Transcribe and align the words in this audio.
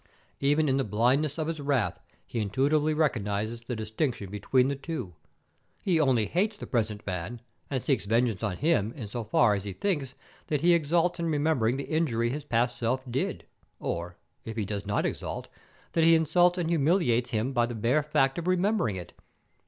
Even 0.39 0.67
in 0.67 0.77
the 0.77 0.83
blindness 0.83 1.37
of 1.37 1.45
his 1.45 1.59
wrath 1.61 1.99
he 2.25 2.39
intuitively 2.39 2.91
recognizes 2.95 3.61
the 3.61 3.75
distinction 3.75 4.31
between 4.31 4.67
the 4.67 4.75
two. 4.75 5.13
He 5.83 5.99
only 5.99 6.25
hates 6.25 6.57
the 6.57 6.65
present 6.65 7.05
man, 7.05 7.39
and 7.69 7.83
seeks 7.83 8.05
vengeance 8.07 8.41
on 8.41 8.57
him 8.57 8.93
in 8.93 9.07
so 9.07 9.23
far 9.23 9.53
as 9.53 9.63
he 9.63 9.73
thinks 9.73 10.15
that 10.47 10.61
he 10.61 10.73
exults 10.73 11.19
in 11.19 11.27
remembering 11.27 11.77
the 11.77 11.83
injury 11.83 12.31
his 12.31 12.45
past 12.45 12.79
self 12.79 13.03
did, 13.11 13.45
or, 13.79 14.17
if 14.43 14.57
he 14.57 14.65
does 14.65 14.87
not 14.87 15.05
exult, 15.05 15.47
that 15.91 16.03
he 16.03 16.15
insults 16.15 16.57
and 16.57 16.69
humiliates 16.71 17.29
him 17.29 17.53
by 17.53 17.67
the 17.67 17.75
bare 17.75 18.01
fact 18.01 18.39
of 18.39 18.47
remembering 18.47 18.95
it. 18.95 19.13